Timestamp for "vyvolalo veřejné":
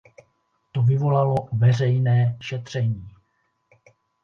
0.83-2.37